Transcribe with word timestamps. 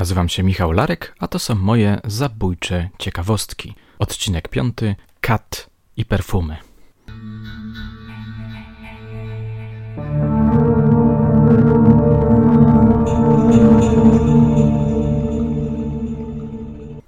Nazywam 0.00 0.28
się 0.28 0.42
Michał 0.42 0.72
Larek, 0.72 1.14
a 1.18 1.28
to 1.28 1.38
są 1.38 1.54
moje 1.54 2.00
zabójcze 2.04 2.88
ciekawostki. 2.98 3.74
Odcinek 3.98 4.48
piąty: 4.48 4.94
Kat 5.20 5.70
i 5.96 6.04
perfumy. 6.04 6.56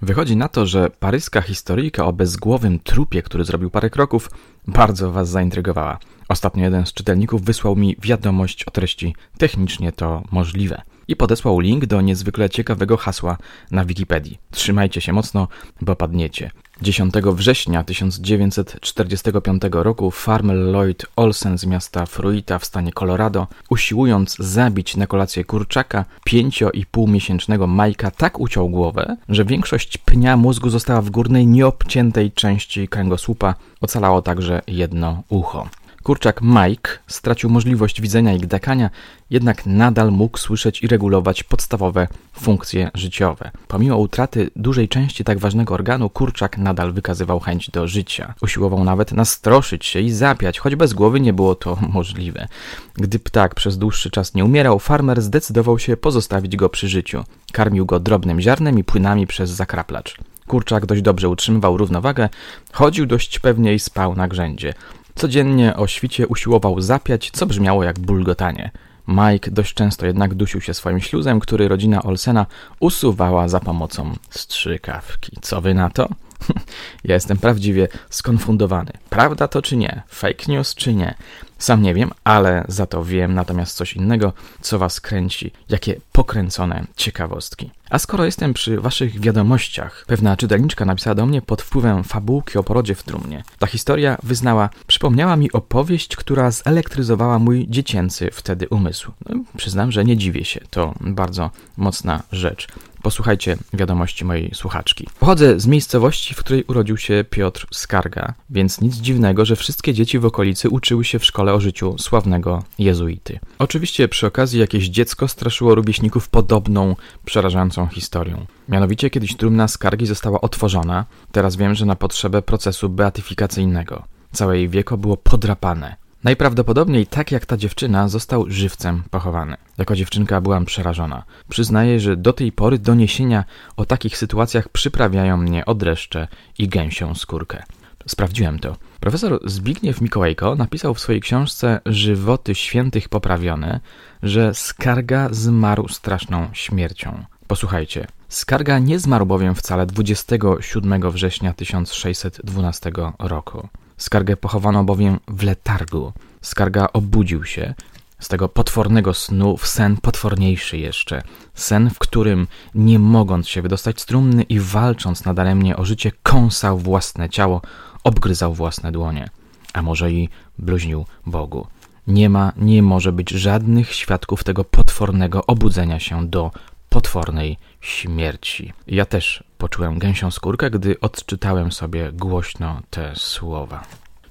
Wychodzi 0.02 0.36
na 0.36 0.48
to, 0.48 0.66
że 0.66 0.90
paryska 0.90 1.42
historyjka 1.42 2.06
o 2.06 2.12
bezgłowym 2.12 2.78
trupie, 2.78 3.22
który 3.22 3.44
zrobił 3.44 3.70
parę 3.70 3.90
kroków, 3.90 4.30
bardzo 4.66 5.12
was 5.12 5.28
zaintrygowała. 5.28 5.98
Ostatnio 6.28 6.64
jeden 6.64 6.86
z 6.86 6.92
czytelników 6.92 7.42
wysłał 7.42 7.76
mi 7.76 7.96
wiadomość 8.02 8.64
o 8.64 8.70
treści 8.70 9.14
technicznie 9.38 9.92
to 9.92 10.22
możliwe 10.30 10.82
i 11.12 11.16
podesłał 11.16 11.60
link 11.60 11.86
do 11.86 12.00
niezwykle 12.00 12.50
ciekawego 12.50 12.96
hasła 12.96 13.36
na 13.70 13.84
Wikipedii. 13.84 14.38
Trzymajcie 14.50 15.00
się 15.00 15.12
mocno, 15.12 15.48
bo 15.80 15.96
padniecie. 15.96 16.50
10 16.82 17.14
września 17.14 17.84
1945 17.84 19.62
roku 19.72 20.10
farmer 20.10 20.56
Lloyd 20.56 21.06
Olsen 21.16 21.58
z 21.58 21.66
miasta 21.66 22.06
Fruita 22.06 22.58
w 22.58 22.64
stanie 22.64 22.92
Colorado, 22.92 23.46
usiłując 23.70 24.36
zabić 24.38 24.96
na 24.96 25.06
kolację 25.06 25.44
kurczaka, 25.44 26.04
5,5-miesięcznego 26.28 27.66
Majka 27.66 28.10
tak 28.10 28.40
uciął 28.40 28.68
głowę, 28.68 29.16
że 29.28 29.44
większość 29.44 29.98
pnia 29.98 30.36
mózgu 30.36 30.70
została 30.70 31.02
w 31.02 31.10
górnej, 31.10 31.46
nieobciętej 31.46 32.32
części 32.32 32.88
kręgosłupa. 32.88 33.54
Ocalało 33.80 34.22
także 34.22 34.62
jedno 34.66 35.22
ucho. 35.28 35.68
Kurczak 36.02 36.40
Mike 36.42 36.90
stracił 37.06 37.50
możliwość 37.50 38.00
widzenia 38.00 38.32
i 38.32 38.38
gdakania, 38.38 38.90
jednak 39.30 39.66
nadal 39.66 40.12
mógł 40.12 40.38
słyszeć 40.38 40.82
i 40.82 40.86
regulować 40.86 41.42
podstawowe 41.42 42.08
funkcje 42.32 42.90
życiowe. 42.94 43.50
Pomimo 43.68 43.96
utraty 43.96 44.50
dużej 44.56 44.88
części 44.88 45.24
tak 45.24 45.38
ważnego 45.38 45.74
organu, 45.74 46.10
kurczak 46.10 46.58
nadal 46.58 46.92
wykazywał 46.92 47.40
chęć 47.40 47.70
do 47.70 47.88
życia. 47.88 48.34
Usiłował 48.42 48.84
nawet 48.84 49.12
nastroszyć 49.12 49.86
się 49.86 50.00
i 50.00 50.10
zapiać, 50.10 50.58
choć 50.58 50.76
bez 50.76 50.92
głowy 50.92 51.20
nie 51.20 51.32
było 51.32 51.54
to 51.54 51.78
możliwe. 51.94 52.48
Gdy 52.94 53.18
ptak 53.18 53.54
przez 53.54 53.78
dłuższy 53.78 54.10
czas 54.10 54.34
nie 54.34 54.44
umierał, 54.44 54.78
farmer 54.78 55.22
zdecydował 55.22 55.78
się 55.78 55.96
pozostawić 55.96 56.56
go 56.56 56.68
przy 56.68 56.88
życiu. 56.88 57.24
Karmił 57.52 57.86
go 57.86 58.00
drobnym 58.00 58.40
ziarnem 58.40 58.78
i 58.78 58.84
płynami 58.84 59.26
przez 59.26 59.50
zakraplacz. 59.50 60.18
Kurczak 60.46 60.86
dość 60.86 61.02
dobrze 61.02 61.28
utrzymywał 61.28 61.76
równowagę, 61.76 62.28
chodził 62.72 63.06
dość 63.06 63.38
pewnie 63.38 63.74
i 63.74 63.78
spał 63.78 64.16
na 64.16 64.28
grzędzie. 64.28 64.74
Codziennie 65.14 65.76
o 65.76 65.86
świcie 65.86 66.26
usiłował 66.26 66.80
zapiać, 66.80 67.30
co 67.32 67.46
brzmiało 67.46 67.84
jak 67.84 67.98
bulgotanie. 67.98 68.70
Mike 69.08 69.50
dość 69.50 69.74
często 69.74 70.06
jednak 70.06 70.34
dusił 70.34 70.60
się 70.60 70.74
swoim 70.74 71.00
śluzem, 71.00 71.40
który 71.40 71.68
rodzina 71.68 72.02
Olsena 72.02 72.46
usuwała 72.80 73.48
za 73.48 73.60
pomocą 73.60 74.14
strzykawki. 74.30 75.36
Co 75.42 75.60
wy 75.60 75.74
na 75.74 75.90
to? 75.90 76.08
ja 77.04 77.14
jestem 77.14 77.38
prawdziwie 77.38 77.88
skonfundowany. 78.10 78.92
Prawda 79.10 79.48
to 79.48 79.62
czy 79.62 79.76
nie? 79.76 80.02
Fake 80.08 80.44
news 80.48 80.74
czy 80.74 80.94
nie? 80.94 81.14
Sam 81.62 81.82
nie 81.82 81.94
wiem, 81.94 82.10
ale 82.24 82.64
za 82.68 82.86
to 82.86 83.04
wiem 83.04 83.34
natomiast 83.34 83.76
coś 83.76 83.94
innego, 83.94 84.32
co 84.60 84.78
was 84.78 85.00
kręci, 85.00 85.50
jakie 85.68 86.00
pokręcone 86.12 86.86
ciekawostki. 86.96 87.70
A 87.90 87.98
skoro 87.98 88.24
jestem 88.24 88.54
przy 88.54 88.80
waszych 88.80 89.20
wiadomościach, 89.20 90.04
pewna 90.06 90.36
czytelniczka 90.36 90.84
napisała 90.84 91.14
do 91.14 91.26
mnie 91.26 91.42
pod 91.42 91.62
wpływem 91.62 92.04
fabułki 92.04 92.58
o 92.58 92.62
porodzie 92.62 92.94
w 92.94 93.02
trumnie. 93.02 93.44
Ta 93.58 93.66
historia, 93.66 94.18
wyznała, 94.22 94.70
przypomniała 94.86 95.36
mi 95.36 95.52
opowieść, 95.52 96.16
która 96.16 96.50
zelektryzowała 96.50 97.38
mój 97.38 97.66
dziecięcy 97.68 98.30
wtedy 98.32 98.68
umysł. 98.68 99.12
No, 99.28 99.44
przyznam, 99.56 99.92
że 99.92 100.04
nie 100.04 100.16
dziwię 100.16 100.44
się, 100.44 100.60
to 100.70 100.94
bardzo 101.00 101.50
mocna 101.76 102.22
rzecz. 102.32 102.68
Posłuchajcie 103.02 103.56
wiadomości 103.72 104.24
mojej 104.24 104.50
słuchaczki. 104.54 105.08
Pochodzę 105.18 105.60
z 105.60 105.66
miejscowości, 105.66 106.34
w 106.34 106.38
której 106.38 106.64
urodził 106.64 106.96
się 106.96 107.24
Piotr 107.30 107.66
Skarga, 107.70 108.34
więc 108.50 108.80
nic 108.80 108.94
dziwnego, 108.94 109.44
że 109.44 109.56
wszystkie 109.56 109.94
dzieci 109.94 110.18
w 110.18 110.24
okolicy 110.24 110.68
uczyły 110.68 111.04
się 111.04 111.18
w 111.18 111.24
szkole 111.24 111.51
o 111.54 111.60
życiu 111.60 111.98
sławnego 111.98 112.62
jezuity. 112.78 113.38
Oczywiście 113.58 114.08
przy 114.08 114.26
okazji 114.26 114.60
jakieś 114.60 114.88
dziecko 114.88 115.28
straszyło 115.28 115.74
rówieśników 115.74 116.28
podobną, 116.28 116.96
przerażającą 117.24 117.86
historią. 117.86 118.46
Mianowicie 118.68 119.10
kiedyś 119.10 119.36
trumna 119.36 119.68
Skargi 119.68 120.06
została 120.06 120.40
otworzona, 120.40 121.04
teraz 121.32 121.56
wiem, 121.56 121.74
że 121.74 121.86
na 121.86 121.96
potrzebę 121.96 122.42
procesu 122.42 122.88
beatyfikacyjnego. 122.88 124.02
Całe 124.32 124.58
jej 124.58 124.68
wieko 124.68 124.96
było 124.96 125.16
podrapane. 125.16 125.96
Najprawdopodobniej, 126.24 127.06
tak 127.06 127.32
jak 127.32 127.46
ta 127.46 127.56
dziewczyna, 127.56 128.08
został 128.08 128.50
żywcem 128.50 129.02
pochowany. 129.10 129.56
Jako 129.78 129.96
dziewczynka 129.96 130.40
byłam 130.40 130.64
przerażona. 130.64 131.22
Przyznaję, 131.48 132.00
że 132.00 132.16
do 132.16 132.32
tej 132.32 132.52
pory 132.52 132.78
doniesienia 132.78 133.44
o 133.76 133.84
takich 133.84 134.16
sytuacjach 134.16 134.68
przyprawiają 134.68 135.36
mnie 135.36 135.64
o 135.66 135.74
dreszcze 135.74 136.28
i 136.58 136.68
gęsią 136.68 137.14
skórkę. 137.14 137.62
Sprawdziłem 138.06 138.58
to. 138.58 138.76
Profesor 139.00 139.40
Zbigniew 139.44 140.00
Mikołajko 140.00 140.54
napisał 140.54 140.94
w 140.94 141.00
swojej 141.00 141.20
książce 141.20 141.80
Żywoty 141.86 142.54
Świętych 142.54 143.08
Poprawione, 143.08 143.80
że 144.22 144.54
Skarga 144.54 145.28
zmarł 145.30 145.88
straszną 145.88 146.48
śmiercią. 146.52 147.24
Posłuchajcie. 147.46 148.06
Skarga 148.28 148.78
nie 148.78 148.98
zmarł 148.98 149.26
bowiem 149.26 149.54
wcale 149.54 149.86
27 149.86 151.10
września 151.10 151.52
1612 151.52 152.92
roku. 153.18 153.68
Skargę 153.96 154.36
pochowano 154.36 154.84
bowiem 154.84 155.18
w 155.28 155.42
letargu. 155.42 156.12
Skarga 156.42 156.88
obudził 156.92 157.44
się 157.44 157.74
z 158.22 158.28
tego 158.28 158.48
potwornego 158.48 159.14
snu 159.14 159.56
w 159.56 159.66
sen 159.66 159.96
potworniejszy 159.96 160.78
jeszcze. 160.78 161.22
Sen, 161.54 161.90
w 161.90 161.98
którym, 161.98 162.46
nie 162.74 162.98
mogąc 162.98 163.48
się 163.48 163.62
wydostać 163.62 164.00
z 164.00 164.06
trumny 164.06 164.42
i 164.42 164.60
walcząc 164.60 165.24
nadaremnie 165.24 165.76
o 165.76 165.84
życie, 165.84 166.12
kąsał 166.22 166.78
własne 166.78 167.28
ciało, 167.28 167.62
obgryzał 168.04 168.54
własne 168.54 168.92
dłonie. 168.92 169.30
A 169.72 169.82
może 169.82 170.12
i 170.12 170.28
bluźnił 170.58 171.04
Bogu. 171.26 171.66
Nie 172.06 172.28
ma, 172.28 172.52
nie 172.56 172.82
może 172.82 173.12
być 173.12 173.30
żadnych 173.30 173.92
świadków 173.94 174.44
tego 174.44 174.64
potwornego 174.64 175.46
obudzenia 175.46 176.00
się 176.00 176.28
do 176.28 176.50
potwornej 176.88 177.58
śmierci. 177.80 178.72
Ja 178.86 179.04
też 179.04 179.44
poczułem 179.58 179.98
gęsią 179.98 180.30
skórkę, 180.30 180.70
gdy 180.70 181.00
odczytałem 181.00 181.72
sobie 181.72 182.12
głośno 182.12 182.80
te 182.90 183.12
słowa. 183.16 183.84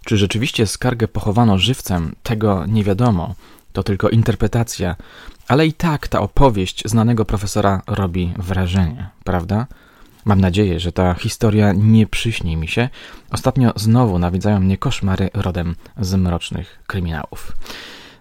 Czy 0.05 0.17
rzeczywiście 0.17 0.67
skargę 0.67 1.07
pochowano 1.07 1.57
żywcem, 1.57 2.15
tego 2.23 2.65
nie 2.65 2.83
wiadomo. 2.83 3.35
To 3.73 3.83
tylko 3.83 4.09
interpretacja, 4.09 4.95
ale 5.47 5.67
i 5.67 5.73
tak 5.73 6.07
ta 6.07 6.19
opowieść 6.19 6.83
znanego 6.85 7.25
profesora 7.25 7.81
robi 7.87 8.33
wrażenie, 8.37 9.09
prawda? 9.23 9.67
Mam 10.25 10.41
nadzieję, 10.41 10.79
że 10.79 10.91
ta 10.91 11.13
historia 11.13 11.73
nie 11.73 12.07
przyśni 12.07 12.57
mi 12.57 12.67
się. 12.67 12.89
Ostatnio 13.31 13.73
znowu 13.75 14.19
nawiedzają 14.19 14.59
mnie 14.59 14.77
koszmary 14.77 15.29
rodem 15.33 15.75
z 15.99 16.15
mrocznych 16.15 16.79
kryminałów. 16.87 17.51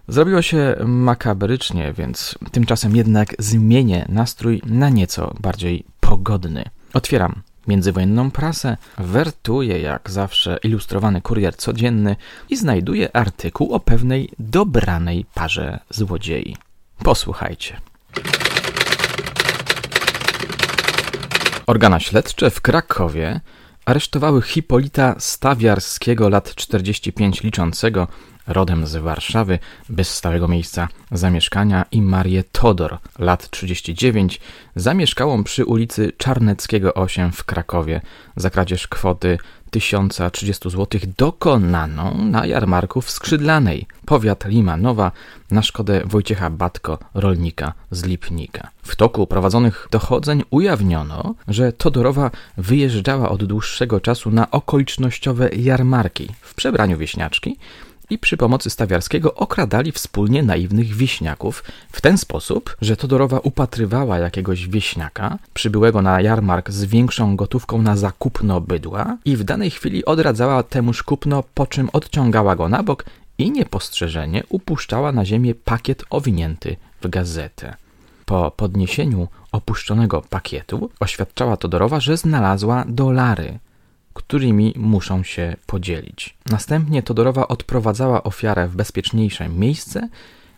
Zrobiło 0.07 0.41
się 0.41 0.75
makabrycznie, 0.85 1.93
więc 1.93 2.35
tymczasem 2.51 2.95
jednak 2.95 3.35
zmienię 3.39 4.05
nastrój 4.09 4.61
na 4.65 4.89
nieco 4.89 5.35
bardziej 5.39 5.83
pogodny. 5.99 6.63
Otwieram 6.93 7.41
międzywojenną 7.67 8.31
prasę, 8.31 8.77
wertuję 8.97 9.79
jak 9.79 10.11
zawsze 10.11 10.57
ilustrowany 10.63 11.21
kurier 11.21 11.55
codzienny 11.55 12.15
i 12.49 12.57
znajduję 12.57 13.15
artykuł 13.15 13.73
o 13.73 13.79
pewnej 13.79 14.29
dobranej 14.39 15.25
parze 15.33 15.79
złodziei. 15.89 16.55
Posłuchajcie. 17.03 17.81
Organa 21.67 21.99
śledcze 21.99 22.49
w 22.49 22.61
Krakowie 22.61 23.39
aresztowały 23.85 24.41
Hipolita 24.41 25.15
Stawiarskiego 25.19 26.29
lat 26.29 26.55
45 26.55 27.43
liczącego 27.43 28.07
rodem 28.47 28.87
z 28.87 28.95
Warszawy, 28.95 29.59
bez 29.89 30.15
stałego 30.15 30.47
miejsca 30.47 30.87
zamieszkania 31.11 31.85
i 31.91 32.01
Marię 32.01 32.43
Todor, 32.51 32.97
lat 33.19 33.49
39, 33.49 34.39
zamieszkałą 34.75 35.43
przy 35.43 35.65
ulicy 35.65 36.11
Czarneckiego 36.17 36.93
8 36.93 37.31
w 37.31 37.43
Krakowie. 37.43 38.01
Za 38.35 38.49
kradzież 38.49 38.87
kwoty 38.87 39.37
1030 39.71 40.69
zł 40.69 41.01
dokonaną 41.17 42.25
na 42.25 42.45
jarmarku 42.45 43.01
w 43.01 43.11
Skrzydlanej, 43.11 43.87
powiat 44.05 44.45
Limanowa, 44.45 45.11
na 45.51 45.61
szkodę 45.61 46.01
Wojciecha 46.05 46.49
Batko, 46.49 46.97
rolnika 47.13 47.73
z 47.91 48.03
Lipnika. 48.03 48.69
W 48.83 48.95
toku 48.95 49.27
prowadzonych 49.27 49.87
dochodzeń 49.91 50.43
ujawniono, 50.49 51.35
że 51.47 51.73
Todorowa 51.73 52.31
wyjeżdżała 52.57 53.29
od 53.29 53.43
dłuższego 53.43 53.99
czasu 53.99 54.31
na 54.31 54.51
okolicznościowe 54.51 55.49
jarmarki 55.55 56.29
w 56.41 56.55
przebraniu 56.55 56.97
wieśniaczki, 56.97 57.57
i 58.11 58.17
przy 58.17 58.37
pomocy 58.37 58.69
Stawiarskiego 58.69 59.33
okradali 59.33 59.91
wspólnie 59.91 60.43
naiwnych 60.43 60.95
wieśniaków 60.95 61.63
w 61.91 62.01
ten 62.01 62.17
sposób, 62.17 62.75
że 62.81 62.97
Todorowa 62.97 63.39
upatrywała 63.39 64.17
jakiegoś 64.17 64.67
wieśniaka 64.67 65.37
przybyłego 65.53 66.01
na 66.01 66.21
jarmark 66.21 66.71
z 66.71 66.85
większą 66.85 67.35
gotówką 67.35 67.81
na 67.81 67.95
zakupno 67.95 68.61
bydła 68.61 69.17
i 69.25 69.37
w 69.37 69.43
danej 69.43 69.71
chwili 69.71 70.05
odradzała 70.05 70.63
temuż 70.63 71.03
kupno, 71.03 71.43
po 71.53 71.67
czym 71.67 71.89
odciągała 71.93 72.55
go 72.55 72.69
na 72.69 72.83
bok 72.83 73.05
i 73.37 73.51
niepostrzeżenie 73.51 74.43
upuszczała 74.49 75.11
na 75.11 75.25
ziemię 75.25 75.55
pakiet 75.55 76.03
owinięty 76.09 76.75
w 77.01 77.09
gazetę. 77.09 77.75
Po 78.25 78.51
podniesieniu 78.51 79.27
opuszczonego 79.51 80.21
pakietu 80.29 80.89
oświadczała 80.99 81.57
Todorowa, 81.57 81.99
że 81.99 82.17
znalazła 82.17 82.85
dolary, 82.87 83.59
którymi 84.13 84.73
muszą 84.77 85.23
się 85.23 85.55
podzielić. 85.65 86.37
Następnie 86.45 87.03
Todorowa 87.03 87.47
odprowadzała 87.47 88.23
ofiarę 88.23 88.67
w 88.67 88.75
bezpieczniejsze 88.75 89.49
miejsce, 89.49 90.09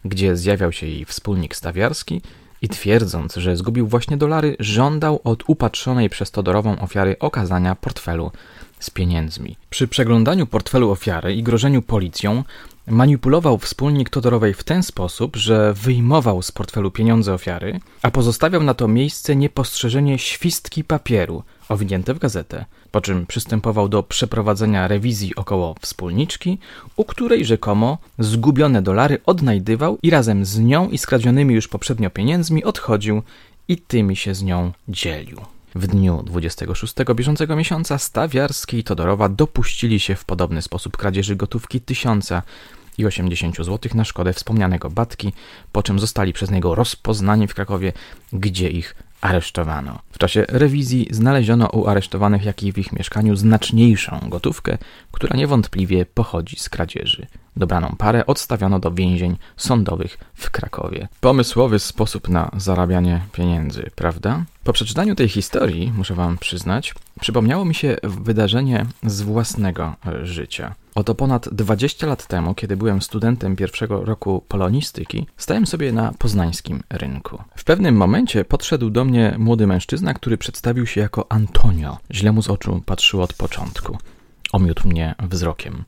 gdzie 0.06 0.38
zjawiał 0.38 0.72
się 0.72 0.88
jej 0.88 1.06
wspólnik 1.06 1.56
stawiarski 1.56 2.22
i 2.62 2.70
twierdząc, 2.70 3.36
że 3.36 3.58
zgubił 3.58 3.88
właśnie 3.88 4.18
dolary, 4.18 4.56
żądał 4.60 5.20
od 5.24 5.44
upatrzonej 5.48 6.10
przez 6.10 6.32
Todorową 6.32 6.80
ofiary 6.80 7.16
okazania 7.20 7.76
portfelu 7.76 8.32
z 8.80 8.90
pieniędzmi. 8.90 9.58
Przy 9.70 9.88
przeglądaniu 9.88 10.48
portfelu 10.48 10.92
ofiary 10.92 11.36
i 11.36 11.44
grożeniu 11.44 11.82
policją 11.82 12.44
manipulował 12.88 13.58
wspólnik 13.58 14.10
Todorowej 14.10 14.54
w 14.54 14.64
ten 14.64 14.84
sposób, 14.84 15.36
że 15.36 15.74
wyjmował 15.74 16.42
z 16.42 16.52
portfelu 16.52 16.92
pieniądze 16.92 17.34
ofiary, 17.34 17.80
a 18.02 18.12
pozostawiał 18.12 18.64
na 18.64 18.74
to 18.74 18.88
miejsce 18.88 19.36
niepostrzeżenie 19.36 20.20
świstki 20.20 20.84
papieru 20.84 21.44
owinięte 21.69 22.13
w 22.13 22.19
gazetę, 22.19 22.65
po 22.92 23.01
czym 23.01 23.25
przystępował 23.25 23.89
do 23.89 24.04
przeprowadzenia 24.04 24.88
rewizji 24.88 25.36
około 25.36 25.75
wspólniczki, 25.81 26.57
u 26.95 27.06
której 27.06 27.45
rzekomo 27.45 27.98
zgubione 28.19 28.81
dolary 28.81 29.18
odnajdywał 29.25 29.98
i 30.04 30.10
razem 30.10 30.45
z 30.45 30.60
nią 30.60 30.89
i 30.89 30.98
skradzionymi 30.98 31.56
już 31.56 31.68
poprzednio 31.68 32.10
pieniędzmi 32.10 32.63
odchodził 32.63 33.21
i 33.68 33.77
tymi 33.77 34.15
się 34.15 34.36
z 34.36 34.44
nią 34.44 34.71
dzielił. 34.88 35.42
W 35.75 35.88
dniu 35.88 36.24
26 36.25 36.94
bieżącego 37.15 37.56
miesiąca 37.56 37.98
Stawiarski 37.98 38.77
i 38.77 38.83
Todorowa 38.83 39.30
dopuścili 39.30 40.00
się 40.00 40.15
w 40.15 40.25
podobny 40.25 40.62
sposób 40.62 40.98
kradzieży 40.98 41.36
gotówki 41.36 41.81
tysiąca 41.81 42.42
i 42.98 43.06
80 43.06 43.57
zł 43.57 43.92
na 43.95 44.06
szkodę 44.06 44.33
wspomnianego 44.33 44.89
Batki, 44.89 45.33
po 45.71 45.83
czym 45.83 46.00
zostali 46.00 46.33
przez 46.33 46.51
niego 46.51 46.75
rozpoznani 46.75 47.48
w 47.48 47.54
Krakowie, 47.54 47.94
gdzie 48.33 48.69
ich 48.69 48.95
aresztowano. 49.24 50.00
W 50.12 50.18
czasie 50.18 50.46
rewizji 50.50 51.08
znaleziono 51.12 51.68
u 51.68 51.88
aresztowanych, 51.88 52.46
jak 52.46 52.64
i 52.64 52.74
w 52.74 52.78
ich 52.78 52.94
mieszkaniu, 52.94 53.36
znaczniejszą 53.36 54.20
gotówkę, 54.30 54.78
która 55.12 55.38
niewątpliwie 55.38 56.06
pochodzi 56.06 56.60
z 56.60 56.70
kradzieży. 56.70 57.28
Dobraną 57.56 57.96
parę 57.98 58.25
odstawiono 58.25 58.80
do 58.80 58.92
więzień 58.92 59.38
sądowych 59.58 60.18
w 60.34 60.52
Krakowie. 60.52 61.08
Pomysłowy 61.20 61.80
sposób 61.80 62.30
na 62.30 62.52
zarabianie 62.58 63.22
pieniędzy, 63.31 63.92
prawda? 63.96 64.44
Po 64.64 64.74
przeczytaniu 64.74 65.16
tej 65.16 65.30
historii, 65.30 65.92
muszę 65.96 66.16
Wam 66.16 66.38
przyznać, 66.38 66.94
przypomniało 67.22 67.66
mi 67.66 67.75
się 67.75 67.98
wydarzenie 68.04 68.86
z 69.04 69.22
własnego 69.22 69.96
życia. 70.24 70.75
Oto 70.95 71.16
ponad 71.16 71.50
20 71.51 72.07
lat 72.07 72.28
temu, 72.28 72.56
kiedy 72.56 72.78
byłem 72.78 73.01
studentem 73.01 73.56
pierwszego 73.56 74.06
roku 74.06 74.44
polonistyki, 74.48 75.28
stałem 75.38 75.68
sobie 75.68 75.92
na 75.92 76.12
poznańskim 76.12 76.84
rynku. 76.90 77.44
W 77.56 77.63
pewnym 77.63 77.95
momencie 77.95 78.45
podszedł 78.45 78.90
do 78.90 79.06
mnie 79.06 79.36
młody 79.38 79.68
mężczyzna, 79.68 80.13
który 80.13 80.38
przedstawił 80.38 80.86
się 80.86 81.01
jako 81.01 81.31
Antonio. 81.31 81.98
Źle 82.12 82.31
mu 82.31 82.42
z 82.42 82.50
oczu 82.50 82.81
patrzyło 82.86 83.24
od 83.24 83.34
początku. 83.34 83.98
Omiótł 84.51 84.88
mnie 84.88 85.16
wzrokiem. 85.30 85.84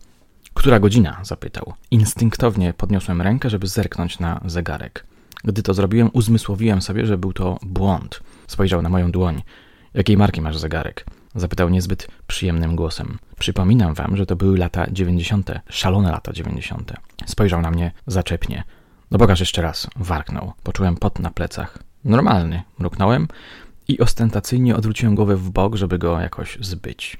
Która 0.53 0.79
godzina? 0.79 1.19
zapytał. 1.23 1.73
Instynktownie 1.91 2.73
podniosłem 2.73 3.21
rękę, 3.21 3.49
żeby 3.49 3.67
zerknąć 3.67 4.19
na 4.19 4.41
zegarek. 4.45 5.05
Gdy 5.43 5.63
to 5.63 5.73
zrobiłem, 5.73 6.09
uzmysłowiłem 6.13 6.81
sobie, 6.81 7.05
że 7.05 7.17
był 7.17 7.33
to 7.33 7.59
błąd. 7.61 8.19
Spojrzał 8.47 8.81
na 8.81 8.89
moją 8.89 9.11
dłoń. 9.11 9.43
Jakiej 9.93 10.17
marki 10.17 10.41
masz 10.41 10.57
zegarek? 10.57 11.05
Zapytał 11.35 11.69
niezbyt 11.69 12.07
przyjemnym 12.27 12.75
głosem. 12.75 13.17
Przypominam 13.39 13.93
wam, 13.93 14.17
że 14.17 14.25
to 14.25 14.35
były 14.35 14.57
lata 14.57 14.85
dziewięćdziesiąte, 14.91 15.61
szalone 15.69 16.11
lata 16.11 16.33
dziewięćdziesiąte. 16.33 16.97
Spojrzał 17.25 17.61
na 17.61 17.71
mnie 17.71 17.91
zaczepnie. 18.07 18.63
No 19.11 19.17
pokaż 19.17 19.39
jeszcze 19.39 19.61
raz, 19.61 19.87
warknął. 19.95 20.53
Poczułem 20.63 20.95
pot 20.95 21.19
na 21.19 21.31
plecach. 21.31 21.79
Normalny, 22.03 22.63
mruknąłem 22.79 23.27
i 23.87 23.99
ostentacyjnie 23.99 24.75
odwróciłem 24.75 25.15
głowę 25.15 25.35
w 25.35 25.49
bok, 25.49 25.75
żeby 25.75 25.97
go 25.97 26.19
jakoś 26.19 26.57
zbyć. 26.61 27.17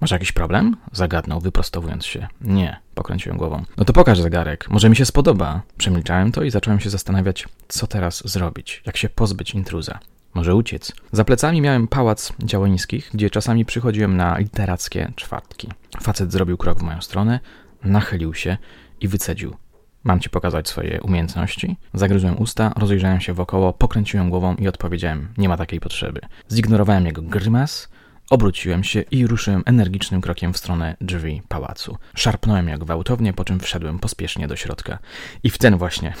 Masz 0.00 0.10
jakiś 0.10 0.32
problem? 0.32 0.76
Zagadnął, 0.92 1.40
wyprostowując 1.40 2.06
się. 2.06 2.28
Nie, 2.40 2.80
pokręciłem 2.94 3.38
głową. 3.38 3.62
No 3.76 3.84
to 3.84 3.92
pokaż 3.92 4.20
zegarek, 4.20 4.70
może 4.70 4.90
mi 4.90 4.96
się 4.96 5.04
spodoba. 5.04 5.62
Przemilczałem 5.76 6.32
to 6.32 6.42
i 6.42 6.50
zacząłem 6.50 6.80
się 6.80 6.90
zastanawiać, 6.90 7.48
co 7.68 7.86
teraz 7.86 8.28
zrobić, 8.28 8.82
jak 8.86 8.96
się 8.96 9.08
pozbyć 9.08 9.54
intruza. 9.54 9.98
Może 10.34 10.54
uciec. 10.54 10.92
Za 11.12 11.24
plecami 11.24 11.60
miałem 11.60 11.88
pałac 11.88 12.32
działońskich, 12.44 13.10
gdzie 13.14 13.30
czasami 13.30 13.64
przychodziłem 13.64 14.16
na 14.16 14.38
literackie 14.38 15.12
czwartki. 15.16 15.68
Facet 16.02 16.32
zrobił 16.32 16.56
krok 16.56 16.78
w 16.78 16.82
moją 16.82 17.00
stronę, 17.00 17.40
nachylił 17.84 18.34
się 18.34 18.56
i 19.00 19.08
wycedził. 19.08 19.56
Mam 20.04 20.20
ci 20.20 20.30
pokazać 20.30 20.68
swoje 20.68 21.00
umiejętności? 21.02 21.76
Zagryzłem 21.94 22.42
usta, 22.42 22.72
rozejrzałem 22.76 23.20
się 23.20 23.34
wokoło, 23.34 23.72
pokręciłem 23.72 24.30
głową 24.30 24.54
i 24.54 24.68
odpowiedziałem: 24.68 25.28
Nie 25.38 25.48
ma 25.48 25.56
takiej 25.56 25.80
potrzeby. 25.80 26.20
Zignorowałem 26.50 27.06
jego 27.06 27.22
grymas, 27.22 27.88
obróciłem 28.30 28.84
się 28.84 29.00
i 29.00 29.26
ruszyłem 29.26 29.62
energicznym 29.66 30.20
krokiem 30.20 30.52
w 30.52 30.58
stronę 30.58 30.96
drzwi 31.00 31.42
pałacu. 31.48 31.98
Szarpnąłem 32.14 32.68
jak 32.68 32.80
gwałtownie, 32.80 33.32
po 33.32 33.44
czym 33.44 33.60
wszedłem 33.60 33.98
pospiesznie 33.98 34.48
do 34.48 34.56
środka. 34.56 34.98
I 35.42 35.50
w 35.50 35.58
ten 35.58 35.76
właśnie 35.78 36.14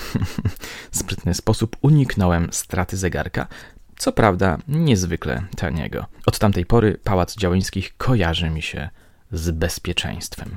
sprytny 0.90 1.34
sposób 1.34 1.76
uniknąłem 1.80 2.48
straty 2.52 2.96
zegarka, 2.96 3.46
co 4.02 4.12
prawda 4.12 4.58
niezwykle 4.68 5.42
taniego. 5.56 6.06
Od 6.26 6.38
tamtej 6.38 6.66
pory 6.66 6.98
pałac 7.04 7.36
działyńskich 7.36 7.96
kojarzy 7.96 8.50
mi 8.50 8.62
się 8.62 8.88
z 9.32 9.50
bezpieczeństwem. 9.50 10.56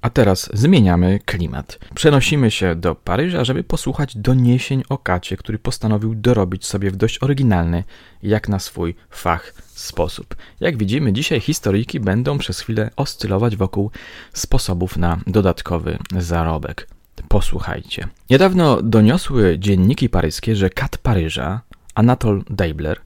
A 0.00 0.10
teraz 0.10 0.50
zmieniamy 0.52 1.18
klimat. 1.24 1.78
Przenosimy 1.94 2.50
się 2.50 2.74
do 2.74 2.94
Paryża, 2.94 3.44
żeby 3.44 3.64
posłuchać 3.64 4.16
doniesień 4.16 4.82
o 4.88 4.98
Kacie, 4.98 5.36
który 5.36 5.58
postanowił 5.58 6.14
dorobić 6.14 6.66
sobie 6.66 6.90
w 6.90 6.96
dość 6.96 7.22
oryginalny, 7.22 7.84
jak 8.22 8.48
na 8.48 8.58
swój 8.58 8.94
fach 9.10 9.54
sposób. 9.66 10.36
Jak 10.60 10.76
widzimy, 10.76 11.12
dzisiaj 11.12 11.40
historyjki 11.40 12.00
będą 12.00 12.38
przez 12.38 12.60
chwilę 12.60 12.90
oscylować 12.96 13.56
wokół 13.56 13.90
sposobów 14.32 14.96
na 14.96 15.20
dodatkowy 15.26 15.98
zarobek. 16.18 16.99
Posłuchajcie. 17.28 18.08
Niedawno 18.30 18.82
doniosły 18.82 19.58
dzienniki 19.58 20.08
paryskie, 20.08 20.56
że 20.56 20.70
kat 20.70 20.98
Paryża, 20.98 21.60
Anatole 21.94 22.40
Deibler, 22.50 23.00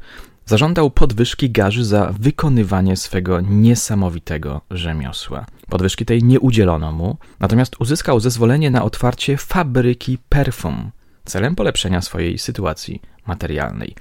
zażądał 0.47 0.91
podwyżki 0.91 1.51
garzy 1.51 1.85
za 1.85 2.13
wykonywanie 2.21 2.97
swego 2.97 3.41
niesamowitego 3.41 4.61
rzemiosła. 4.71 5.47
Podwyżki 5.69 6.05
tej 6.05 6.23
nie 6.23 6.41
udzielono 6.41 6.93
mu, 6.93 7.17
natomiast 7.41 7.81
uzyskał 7.81 8.21
zezwolenie 8.21 8.71
na 8.71 8.85
otwarcie 8.85 9.37
fabryki 9.37 10.19
perfum 10.29 10.91
celem 11.25 11.55
polepszenia 11.57 12.01
swojej 12.01 12.39
sytuacji 12.39 13.03
materialnej. 13.27 13.95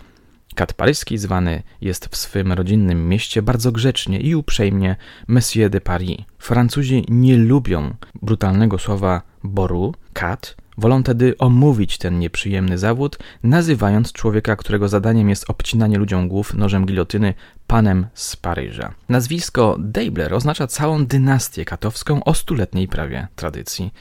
Kat 0.56 0.74
paryski 0.74 1.18
zwany 1.18 1.64
jest 1.82 2.08
w 2.08 2.18
swym 2.18 2.52
rodzinnym 2.52 3.10
mieście 3.10 3.42
bardzo 3.42 3.72
grzecznie 3.72 4.20
i 4.20 4.36
uprzejmie 4.36 4.96
Monsieur 5.28 5.70
de 5.70 5.82
Paris. 5.82 6.18
Francuzi 6.40 7.06
nie 7.10 7.38
lubią 7.38 7.96
brutalnego 8.22 8.80
słowa 8.80 9.22
boru, 9.44 9.96
kat, 10.14 10.56
wolą 10.78 11.04
tedy 11.04 11.38
omówić 11.38 11.98
ten 11.98 12.20
nieprzyjemny 12.20 12.78
zawód, 12.78 13.18
nazywając 13.44 14.12
człowieka, 14.12 14.56
którego 14.56 14.88
zadaniem 14.88 15.30
jest 15.30 15.50
obcinanie 15.50 15.98
ludziom 15.98 16.28
głów 16.28 16.54
nożem 16.54 16.86
gilotyny, 16.86 17.34
panem 17.68 18.08
z 18.14 18.36
Paryża. 18.36 18.94
Nazwisko 19.10 19.76
Deibler 19.80 20.34
oznacza 20.34 20.68
całą 20.68 21.06
dynastię 21.06 21.66
katowską 21.66 22.24
o 22.24 22.34
stuletniej 22.34 22.88
prawie 22.88 23.28
tradycji. 23.36 23.92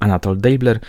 Anatol 0.00 0.38
Deibler 0.38 0.80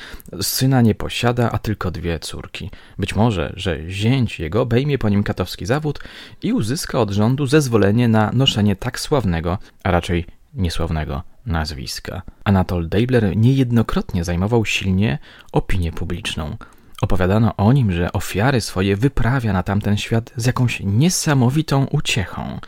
syna 0.42 0.82
nie 0.82 0.96
posiada, 0.96 1.52
a 1.52 1.58
tylko 1.58 1.92
dwie 1.92 2.20
córki. 2.20 2.70
Być 2.98 3.16
może, 3.16 3.54
że 3.56 3.90
zięć 3.90 4.40
jego 4.40 4.62
obejmie 4.62 4.98
po 4.98 5.10
nim 5.10 5.24
katowski 5.24 5.66
zawód 5.66 6.00
i 6.44 6.54
uzyska 6.54 7.00
od 7.00 7.12
rządu 7.12 7.46
zezwolenie 7.46 8.08
na 8.08 8.32
noszenie 8.34 8.76
tak 8.76 9.00
sławnego, 9.00 9.58
a 9.84 9.92
raczej 9.92 10.26
niesławnego 10.54 11.24
nazwiska. 11.46 12.22
Anatol 12.44 12.90
Deibler 12.90 13.38
niejednokrotnie 13.38 14.24
zajmował 14.24 14.66
silnie 14.66 15.18
opinię 15.52 15.92
publiczną. 15.92 16.58
Opowiadano 17.02 17.56
o 17.56 17.74
nim, 17.74 17.92
że 17.92 18.14
ofiary 18.14 18.62
swoje 18.62 18.96
wyprawia 18.96 19.54
na 19.54 19.64
tamten 19.64 19.98
świat 19.98 20.32
z 20.36 20.46
jakąś 20.46 20.82
niesamowitą 20.86 21.86
uciechą. 21.86 22.60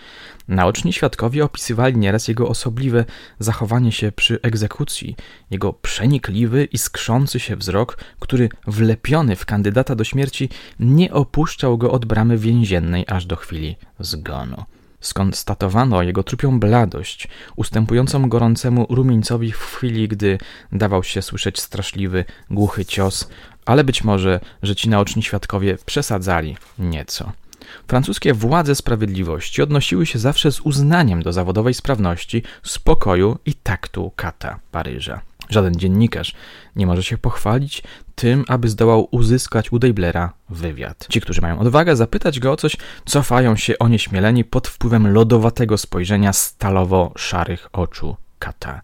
Naoczni 0.48 0.94
świadkowie 0.94 1.44
opisywali 1.46 1.98
nieraz 1.98 2.28
jego 2.28 2.48
osobliwe 2.48 3.06
zachowanie 3.40 3.92
się 3.92 4.12
przy 4.12 4.40
egzekucji, 4.42 5.16
jego 5.50 5.74
przenikliwy 5.74 6.66
i 6.66 6.78
skrzący 6.78 7.40
się 7.40 7.56
wzrok, 7.56 7.98
który 8.20 8.50
wlepiony 8.68 9.36
w 9.36 9.46
kandydata 9.46 9.96
do 9.96 10.04
śmierci 10.04 10.50
nie 10.80 11.14
opuszczał 11.14 11.78
go 11.78 11.92
od 11.92 12.06
bramy 12.06 12.38
więziennej 12.38 13.06
aż 13.08 13.26
do 13.26 13.36
chwili 13.36 13.76
zgonu. 14.00 14.64
Skonstatowano 15.02 16.04
jego 16.04 16.24
trupią 16.24 16.60
bladość, 16.60 17.28
ustępującą 17.56 18.30
gorącemu 18.30 18.86
rumieńcowi 18.90 19.52
w 19.52 19.60
chwili, 19.60 20.08
gdy 20.08 20.38
dawał 20.72 21.04
się 21.04 21.22
słyszeć 21.22 21.60
straszliwy, 21.60 22.26
głuchy 22.50 22.86
cios, 22.86 23.30
ale 23.72 23.84
być 23.84 24.04
może, 24.04 24.40
że 24.64 24.76
ci 24.76 24.90
naoczni 24.90 25.24
świadkowie 25.24 25.78
przesadzali 25.86 26.58
nieco. 26.80 27.32
Francuskie 27.88 28.34
władze 28.34 28.76
sprawiedliwości 28.76 29.62
odnosiły 29.62 30.06
się 30.06 30.20
zawsze 30.20 30.52
z 30.52 30.60
uznaniem 30.60 31.24
do 31.24 31.34
zawodowej 31.34 31.74
sprawności, 31.74 32.44
spokoju 32.64 33.38
i 33.46 33.54
taktu 33.54 34.12
kata 34.16 34.60
Paryża. 34.72 35.22
Żaden 35.50 35.76
dziennikarz 35.76 36.34
nie 36.76 36.88
może 36.88 37.04
się 37.04 37.18
pochwalić 37.18 37.84
tym, 38.16 38.46
aby 38.48 38.70
zdołał 38.70 39.08
uzyskać 39.12 39.72
u 39.72 39.80
Dejblera 39.80 40.34
wywiad. 40.50 41.08
Ci, 41.10 41.22
którzy 41.22 41.42
mają 41.42 41.60
odwagę 41.60 41.96
zapytać 41.96 42.40
go 42.40 42.52
o 42.52 42.58
coś, 42.58 42.78
cofają 43.06 43.56
się 43.56 43.80
onieśmieleni 43.80 44.44
pod 44.44 44.68
wpływem 44.68 45.14
lodowatego 45.14 45.78
spojrzenia 45.78 46.32
stalowo-szarych 46.32 47.70
oczu 47.74 48.16
kata. 48.40 48.82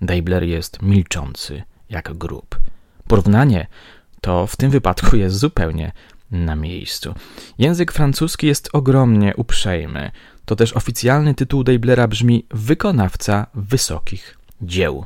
Dejbler 0.00 0.42
jest 0.42 0.82
milczący, 0.82 1.62
jak 1.90 2.14
grób. 2.14 2.58
Porównanie 3.08 3.66
to 4.20 4.46
w 4.46 4.56
tym 4.56 4.70
wypadku 4.70 5.16
jest 5.16 5.36
zupełnie 5.36 5.92
na 6.30 6.56
miejscu. 6.56 7.14
Język 7.58 7.92
francuski 7.92 8.46
jest 8.46 8.68
ogromnie 8.72 9.34
uprzejmy. 9.36 10.10
To 10.44 10.56
też 10.56 10.72
oficjalny 10.72 11.34
tytuł 11.34 11.64
Dejblera 11.64 12.08
brzmi 12.08 12.46
wykonawca 12.50 13.46
wysokich 13.54 14.38
dzieł. 14.62 15.04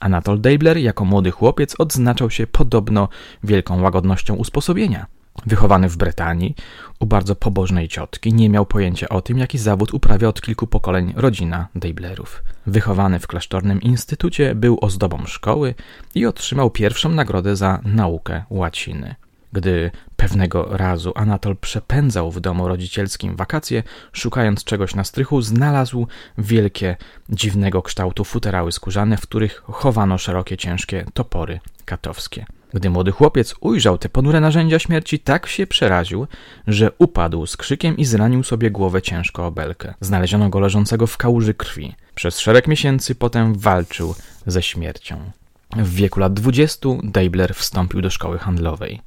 Anatol 0.00 0.40
Deibler 0.40 0.78
jako 0.78 1.04
młody 1.04 1.30
chłopiec 1.30 1.74
odznaczał 1.78 2.30
się 2.30 2.46
podobno 2.46 3.08
wielką 3.44 3.82
łagodnością 3.82 4.34
usposobienia. 4.34 5.06
Wychowany 5.46 5.88
w 5.88 5.96
Brytanii, 5.96 6.54
u 7.00 7.06
bardzo 7.06 7.34
pobożnej 7.34 7.88
ciotki, 7.88 8.34
nie 8.34 8.48
miał 8.48 8.66
pojęcia 8.66 9.08
o 9.08 9.20
tym, 9.20 9.38
jaki 9.38 9.58
zawód 9.58 9.94
uprawia 9.94 10.28
od 10.28 10.40
kilku 10.40 10.66
pokoleń 10.66 11.12
rodzina 11.16 11.68
Deiblerów. 11.74 12.42
Wychowany 12.66 13.18
w 13.18 13.26
klasztornym 13.26 13.82
instytucie, 13.82 14.54
był 14.54 14.78
ozdobą 14.80 15.26
szkoły 15.26 15.74
i 16.14 16.26
otrzymał 16.26 16.70
pierwszą 16.70 17.08
nagrodę 17.08 17.56
za 17.56 17.80
naukę 17.84 18.44
łaciny. 18.50 19.14
Gdy 19.52 19.90
pewnego 20.16 20.76
razu 20.76 21.12
Anatol 21.14 21.56
przepędzał 21.56 22.30
w 22.30 22.40
domu 22.40 22.68
rodzicielskim 22.68 23.36
wakacje, 23.36 23.82
szukając 24.12 24.64
czegoś 24.64 24.94
na 24.94 25.04
strychu, 25.04 25.42
znalazł 25.42 26.06
wielkie, 26.38 26.96
dziwnego 27.28 27.82
kształtu 27.82 28.24
futerały 28.24 28.72
skórzane, 28.72 29.16
w 29.16 29.22
których 29.22 29.62
chowano 29.64 30.18
szerokie, 30.18 30.56
ciężkie 30.56 31.04
topory 31.14 31.60
katowskie. 31.84 32.46
Gdy 32.74 32.90
młody 32.90 33.12
chłopiec 33.12 33.54
ujrzał 33.60 33.98
te 33.98 34.08
ponure 34.08 34.40
narzędzia 34.40 34.78
śmierci, 34.78 35.18
tak 35.18 35.46
się 35.46 35.66
przeraził, 35.66 36.26
że 36.66 36.92
upadł 36.98 37.46
z 37.46 37.56
krzykiem 37.56 37.96
i 37.96 38.04
zranił 38.04 38.42
sobie 38.42 38.70
głowę 38.70 39.02
ciężko 39.02 39.46
o 39.46 39.50
belkę. 39.50 39.94
Znaleziono 40.00 40.48
go 40.48 40.60
leżącego 40.60 41.06
w 41.06 41.16
kałuży 41.16 41.54
krwi. 41.54 41.94
Przez 42.14 42.38
szereg 42.38 42.68
miesięcy 42.68 43.14
potem 43.14 43.54
walczył 43.54 44.14
ze 44.46 44.62
śmiercią. 44.62 45.30
W 45.76 45.94
wieku 45.94 46.20
lat 46.20 46.34
dwudziestu 46.34 47.00
Deibler 47.04 47.54
wstąpił 47.54 48.00
do 48.00 48.10
szkoły 48.10 48.38
handlowej. 48.38 49.00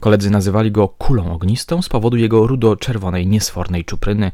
Koledzy 0.00 0.30
nazywali 0.30 0.72
go 0.72 0.88
kulą 0.88 1.32
ognistą 1.32 1.82
z 1.82 1.88
powodu 1.88 2.16
jego 2.16 2.46
rudo-czerwonej, 2.46 3.26
niesfornej 3.26 3.84
czupryny. 3.84 4.32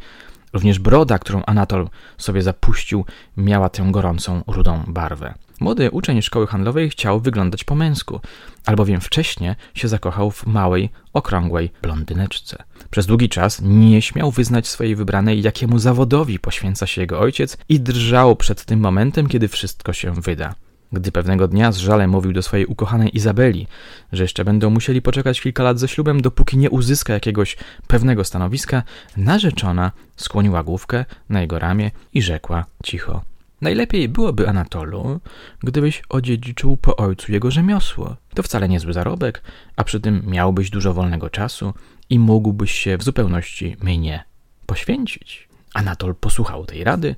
Również 0.52 0.78
broda, 0.78 1.18
którą 1.18 1.42
Anatol 1.46 1.88
sobie 2.18 2.42
zapuścił, 2.42 3.04
miała 3.36 3.68
tę 3.68 3.86
gorącą, 3.90 4.42
rudą 4.46 4.82
barwę. 4.86 5.34
Młody 5.60 5.90
uczeń 5.90 6.22
szkoły 6.22 6.46
handlowej 6.46 6.90
chciał 6.90 7.20
wyglądać 7.20 7.64
po 7.64 7.74
męsku, 7.74 8.20
albowiem 8.66 9.00
wcześniej 9.00 9.54
się 9.74 9.88
zakochał 9.88 10.30
w 10.30 10.46
małej, 10.46 10.90
okrągłej 11.12 11.70
blondyneczce. 11.82 12.64
Przez 12.90 13.06
długi 13.06 13.28
czas 13.28 13.60
nie 13.62 14.02
śmiał 14.02 14.30
wyznać 14.30 14.68
swojej 14.68 14.96
wybranej, 14.96 15.42
jakiemu 15.42 15.78
zawodowi 15.78 16.38
poświęca 16.38 16.86
się 16.86 17.00
jego 17.00 17.20
ojciec 17.20 17.56
i 17.68 17.80
drżał 17.80 18.36
przed 18.36 18.64
tym 18.64 18.80
momentem, 18.80 19.26
kiedy 19.26 19.48
wszystko 19.48 19.92
się 19.92 20.12
wyda. 20.12 20.54
Gdy 20.92 21.12
pewnego 21.12 21.48
dnia 21.48 21.72
z 21.72 21.76
żalem 21.76 22.10
mówił 22.10 22.32
do 22.32 22.42
swojej 22.42 22.66
ukochanej 22.66 23.16
Izabeli, 23.16 23.66
że 24.12 24.22
jeszcze 24.22 24.44
będą 24.44 24.70
musieli 24.70 25.02
poczekać 25.02 25.40
kilka 25.40 25.62
lat 25.62 25.78
ze 25.78 25.88
ślubem, 25.88 26.22
dopóki 26.22 26.58
nie 26.58 26.70
uzyska 26.70 27.12
jakiegoś 27.12 27.56
pewnego 27.86 28.24
stanowiska, 28.24 28.82
narzeczona 29.16 29.92
skłoniła 30.16 30.62
główkę 30.62 31.04
na 31.28 31.40
jego 31.40 31.58
ramię 31.58 31.90
i 32.12 32.22
rzekła 32.22 32.64
cicho. 32.84 33.33
Najlepiej 33.60 34.08
byłoby 34.08 34.48
Anatolu, 34.48 35.20
gdybyś 35.62 36.02
odziedziczył 36.08 36.76
po 36.76 36.96
ojcu 36.96 37.32
jego 37.32 37.50
rzemiosło. 37.50 38.16
To 38.34 38.42
wcale 38.42 38.68
niezły 38.68 38.92
zarobek, 38.92 39.42
a 39.76 39.84
przy 39.84 40.00
tym 40.00 40.22
miałbyś 40.26 40.70
dużo 40.70 40.94
wolnego 40.94 41.30
czasu 41.30 41.74
i 42.10 42.18
mógłbyś 42.18 42.72
się 42.72 42.96
w 42.96 43.04
zupełności 43.04 43.76
mnie 43.82 44.24
poświęcić. 44.66 45.48
Anatol 45.74 46.14
posłuchał 46.14 46.66
tej 46.66 46.84
rady, 46.84 47.14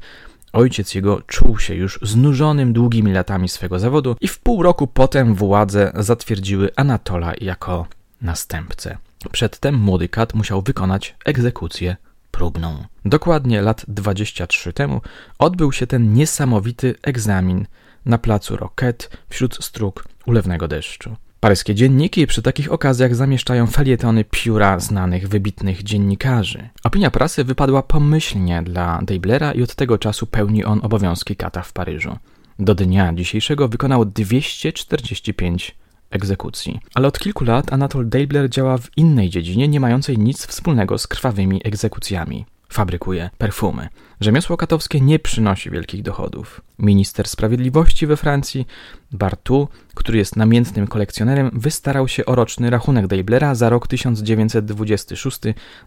Ojciec 0.57 0.95
jego 0.95 1.23
czuł 1.27 1.59
się 1.59 1.75
już 1.75 1.99
znużonym 2.03 2.73
długimi 2.73 3.13
latami 3.13 3.49
swego 3.49 3.79
zawodu 3.79 4.17
i 4.21 4.29
w 4.29 4.39
pół 4.39 4.63
roku 4.63 4.87
potem 4.87 5.35
władze 5.35 5.93
zatwierdziły 5.95 6.71
Anatola 6.77 7.33
jako 7.41 7.87
następcę. 8.23 8.99
Przedtem 9.33 9.75
młody 9.75 10.09
kat 10.09 10.35
musiał 10.35 10.63
wykonać 10.63 11.17
egzekucję 11.25 11.97
próbną. 12.37 12.85
Dokładnie 13.05 13.63
lat 13.63 13.85
23 13.89 14.73
temu 14.73 15.01
odbył 15.39 15.73
się 15.73 15.87
ten 15.87 16.13
niesamowity 16.13 16.95
egzamin 17.03 17.67
na 18.07 18.19
placu 18.19 18.57
Roquette 18.57 19.07
wśród 19.29 19.65
strug 19.65 20.05
ulewnego 20.27 20.69
deszczu. 20.69 21.17
Paryskie 21.41 21.75
dzienniki 21.75 22.27
przy 22.27 22.43
takich 22.43 22.73
okazjach 22.73 23.15
zamieszczają 23.15 23.67
felietony 23.67 24.25
pióra 24.25 24.81
znanych, 24.81 25.29
wybitnych 25.29 25.83
dziennikarzy. 25.83 26.69
Opinia 26.85 27.11
prasy 27.11 27.45
wypadła 27.45 27.83
pomyślnie 27.83 28.63
dla 28.63 29.01
Deiblera 29.03 29.53
i 29.53 29.63
od 29.63 29.75
tego 29.75 29.99
czasu 29.99 30.27
pełni 30.27 30.65
on 30.65 30.81
obowiązki 30.83 31.37
kata 31.37 31.63
w 31.63 31.73
Paryżu. 31.73 32.17
Do 32.59 32.75
dnia 32.75 33.13
dzisiejszego 33.15 33.69
wykonał 33.69 34.05
245 34.05 35.75
egzekucji. 36.11 36.81
Ale 36.95 37.09
od 37.09 37.19
kilku 37.19 37.45
lat 37.45 37.73
Anatol 37.73 38.09
Deibler 38.09 38.51
działa 38.51 38.79
w 38.79 38.91
innej 38.97 39.31
dziedzinie, 39.31 39.69
nie 39.69 39.81
mającej 39.81 40.19
nic 40.19 40.47
wspólnego 40.47 40.99
z 40.99 41.07
krwawymi 41.07 41.61
egzekucjami 41.65 42.47
fabrykuje 42.69 43.31
perfumy. 43.39 43.89
Rzemiosło 44.21 44.57
katowskie 44.57 45.01
nie 45.01 45.19
przynosi 45.19 45.71
wielkich 45.71 46.03
dochodów. 46.03 46.61
Minister 46.79 47.29
sprawiedliwości 47.29 48.07
we 48.07 48.17
Francji, 48.17 48.67
Bartu, 49.13 49.69
który 49.95 50.19
jest 50.19 50.37
namiętnym 50.37 50.87
kolekcjonerem, 50.87 51.51
wystarał 51.53 52.09
się 52.09 52.27
o 52.27 52.35
roczny 52.35 52.71
rachunek 52.71 53.07
Deiblera 53.07 53.55
za 53.55 53.69
rok 53.69 53.89
1926 53.89 55.41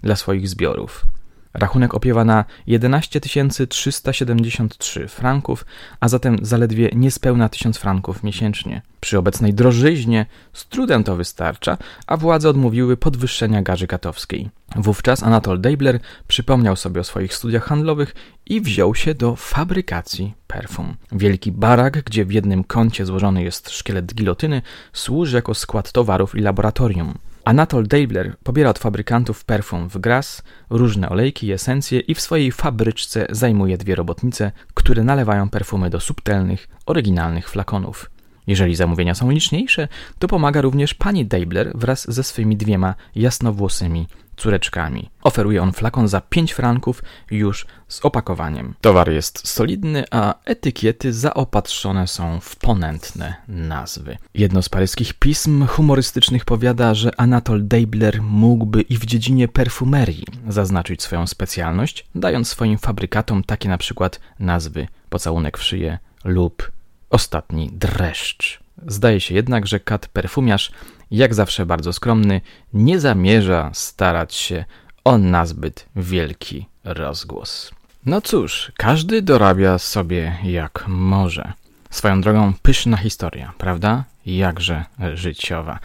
dla 0.04 0.16
swoich 0.16 0.50
zbiorów. 0.50 1.06
Rachunek 1.54 1.94
opiewa 1.94 2.26
na 2.26 2.46
11 2.68 3.22
373 3.70 5.08
franków, 5.08 5.66
a 6.00 6.08
zatem 6.08 6.38
zaledwie 6.42 6.90
niespełna 6.96 7.50
1000 7.50 7.78
franków 7.78 8.24
miesięcznie. 8.24 8.82
Przy 9.00 9.18
obecnej 9.18 9.54
drożyźnie 9.54 10.26
z 10.54 10.68
trudem 10.68 11.04
to 11.04 11.16
wystarcza, 11.16 11.78
a 12.08 12.18
władze 12.18 12.50
odmówiły 12.50 12.98
podwyższenia 12.98 13.62
garzy 13.62 13.88
katowskiej. 13.88 14.50
Wówczas 14.76 15.24
Anatol 15.24 15.62
Deibler 15.62 16.00
przypomniał 16.28 16.76
sobie 16.76 17.02
o 17.02 17.04
swoich 17.04 17.34
studiach 17.34 17.64
handlowych 17.64 18.16
i 18.46 18.62
wziął 18.62 18.96
się 18.96 19.16
do 19.16 19.36
fabrykacji 19.36 20.34
perfum. 20.48 20.96
Wielki 21.12 21.52
barak, 21.52 22.04
gdzie 22.04 22.26
w 22.26 22.32
jednym 22.32 22.64
kącie 22.64 23.06
złożony 23.06 23.44
jest 23.44 23.70
szkielet 23.70 24.14
gilotyny, 24.14 24.62
służy 24.94 25.36
jako 25.36 25.54
skład 25.54 25.92
towarów 25.92 26.36
i 26.36 26.42
laboratorium. 26.42 27.18
Anatol 27.50 27.88
Deibler 27.88 28.36
pobiera 28.44 28.70
od 28.70 28.80
fabrykantów 28.80 29.46
perfum 29.46 29.90
w 29.90 29.98
gras, 29.98 30.44
różne 30.70 31.10
olejki 31.10 31.48
i 31.48 31.52
esencje 31.52 32.00
i 32.00 32.16
w 32.16 32.22
swojej 32.22 32.52
fabryczce 32.52 33.28
zajmuje 33.30 33.78
dwie 33.78 33.96
robotnice, 33.96 34.52
które 34.74 35.04
nalewają 35.04 35.50
perfumy 35.50 35.90
do 35.90 36.00
subtelnych, 36.00 36.68
oryginalnych 36.86 37.50
flakonów. 37.50 38.10
Jeżeli 38.48 38.76
zamówienia 38.76 39.16
są 39.16 39.32
liczniejsze, 39.32 39.88
to 40.20 40.28
pomaga 40.28 40.62
również 40.62 40.94
pani 40.94 41.26
Deibler 41.26 41.72
wraz 41.76 42.12
ze 42.12 42.24
swymi 42.24 42.58
dwiema 42.58 42.96
jasnowłosymi 43.16 44.08
córeczkami. 44.40 45.10
Oferuje 45.24 45.62
on 45.62 45.74
flakon 45.74 46.08
za 46.08 46.22
5 46.22 46.54
franków 46.54 47.04
już 47.32 47.66
z 47.88 48.06
opakowaniem. 48.06 48.76
Towar 48.82 49.12
jest 49.12 49.48
solidny, 49.48 50.04
a 50.12 50.36
etykiety 50.46 51.14
zaopatrzone 51.14 52.08
są 52.08 52.40
w 52.40 52.56
ponętne 52.56 53.36
nazwy. 53.48 54.18
Jedno 54.34 54.62
z 54.62 54.70
paryskich 54.70 55.14
pism 55.14 55.66
humorystycznych 55.66 56.46
powiada, 56.46 56.94
że 56.94 57.20
Anatol 57.20 57.68
Deibler 57.68 58.22
mógłby 58.22 58.82
i 58.82 58.98
w 58.98 59.06
dziedzinie 59.06 59.48
perfumerii 59.48 60.26
zaznaczyć 60.48 61.04
swoją 61.04 61.28
specjalność, 61.28 62.06
dając 62.16 62.48
swoim 62.48 62.78
fabrykatom 62.78 63.44
takie 63.44 63.70
na 63.70 63.78
przykład 63.78 64.20
nazwy 64.40 64.88
pocałunek 65.10 65.58
w 65.58 65.64
szyję 65.64 65.98
lub 66.24 66.72
ostatni 67.10 67.70
dreszcz. 67.74 68.60
Zdaje 68.88 69.22
się 69.22 69.36
jednak, 69.36 69.68
że 69.68 69.80
kat 69.80 70.08
perfumiarz, 70.08 70.72
jak 71.12 71.34
zawsze 71.34 71.66
bardzo 71.66 71.94
skromny, 71.94 72.42
nie 72.74 73.00
zamierza 73.00 73.72
starać 73.74 74.34
się 74.36 74.66
o 75.04 75.18
nazbyt 75.18 75.86
wielki 75.96 76.66
rozgłos. 76.84 77.72
No 78.06 78.22
cóż, 78.22 78.72
każdy 78.78 79.22
dorabia 79.22 79.78
sobie 79.78 80.38
jak 80.44 80.86
może. 80.88 81.54
Swoją 81.90 82.22
drogą 82.22 82.54
pyszna 82.62 82.98
historia, 82.98 83.54
prawda? 83.58 84.04
Jakże 84.26 84.86
życiowa. 85.14 85.80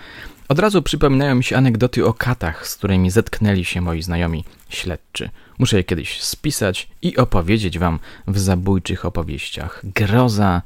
Od 0.49 0.59
razu 0.59 0.83
przypominają 0.83 1.35
mi 1.35 1.45
się 1.45 1.57
anegdoty 1.57 2.07
o 2.07 2.15
katach, 2.15 2.69
z 2.69 2.77
którymi 2.77 3.11
zetknęli 3.11 3.65
się 3.65 3.81
moi 3.81 4.03
znajomi 4.03 4.45
śledczy. 4.69 5.31
Muszę 5.59 5.77
je 5.77 5.85
kiedyś 5.85 6.23
spisać 6.23 6.89
i 7.03 7.17
opowiedzieć 7.17 7.79
wam 7.79 7.99
w 8.27 8.39
zabójczych 8.39 9.05
opowieściach. 9.05 9.81
Groza, 9.85 10.63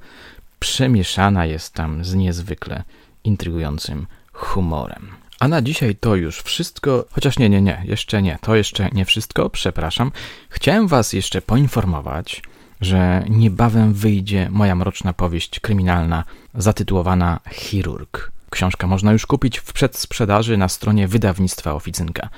przemieszana 0.59 1.47
jest 1.47 1.75
tam 1.75 2.05
z 2.05 2.15
niezwykle 2.15 2.83
intrygującym 3.25 4.07
humorem. 4.33 5.09
A 5.41 5.49
na 5.49 5.63
dzisiaj 5.63 5.97
to 5.97 6.17
już 6.17 6.43
wszystko, 6.43 7.05
chociaż 7.11 7.39
nie, 7.39 7.49
nie, 7.49 7.63
nie, 7.63 7.83
jeszcze 7.85 8.23
nie, 8.23 8.39
to 8.41 8.57
jeszcze 8.57 8.89
nie 8.93 9.05
wszystko, 9.05 9.51
przepraszam. 9.51 10.13
Chciałem 10.49 10.89
Was 10.89 11.13
jeszcze 11.13 11.43
poinformować, 11.43 12.43
że 12.81 13.25
niebawem 13.29 13.95
wyjdzie 13.95 14.49
moja 14.51 14.75
mroczna 14.75 15.13
powieść 15.13 15.61
kryminalna 15.61 16.25
zatytułowana 16.55 17.41
Chirurg. 17.51 18.33
Książkę 18.51 18.87
można 18.87 19.13
już 19.13 19.27
kupić 19.27 19.59
w 19.59 19.73
przedsprzedaży 19.73 20.57
na 20.57 20.69
stronie 20.69 21.09
wydawnictwa 21.09 21.75
Oficynka. 21.75 22.29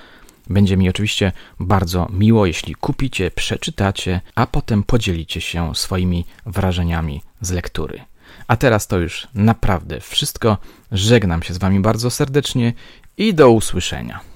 Będzie 0.50 0.76
mi 0.76 0.88
oczywiście 0.88 1.32
bardzo 1.60 2.08
miło, 2.12 2.46
jeśli 2.46 2.74
kupicie, 2.74 3.30
przeczytacie, 3.30 4.20
a 4.34 4.46
potem 4.46 4.82
podzielicie 4.82 5.40
się 5.40 5.74
swoimi 5.74 6.26
wrażeniami 6.46 7.22
z 7.40 7.50
lektury. 7.50 8.00
A 8.48 8.56
teraz 8.56 8.86
to 8.86 8.98
już 8.98 9.28
naprawdę 9.34 10.00
wszystko. 10.00 10.58
Żegnam 10.92 11.42
się 11.42 11.54
z 11.54 11.58
Wami 11.58 11.80
bardzo 11.80 12.10
serdecznie 12.10 12.72
i 13.16 13.34
do 13.34 13.50
usłyszenia. 13.50 14.29